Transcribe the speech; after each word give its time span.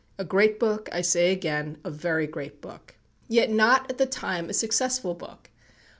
A 0.17 0.25
great 0.25 0.59
book, 0.59 0.89
I 0.91 1.01
say 1.01 1.31
again, 1.31 1.77
a 1.83 1.91
very 1.91 2.25
great 2.25 2.59
book. 2.59 2.95
Yet 3.27 3.51
not 3.51 3.87
at 3.87 3.99
the 3.99 4.07
time 4.07 4.49
a 4.49 4.53
successful 4.53 5.13
book. 5.13 5.51